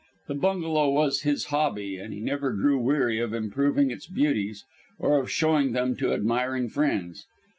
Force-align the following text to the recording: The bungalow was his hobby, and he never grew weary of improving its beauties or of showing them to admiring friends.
The 0.27 0.33
bungalow 0.33 0.89
was 0.89 1.21
his 1.21 1.45
hobby, 1.53 1.97
and 1.97 2.11
he 2.11 2.21
never 2.21 2.53
grew 2.53 2.79
weary 2.79 3.19
of 3.19 3.35
improving 3.35 3.91
its 3.91 4.07
beauties 4.07 4.65
or 4.97 5.19
of 5.19 5.29
showing 5.29 5.73
them 5.73 5.95
to 5.97 6.11
admiring 6.13 6.69
friends. 6.69 7.27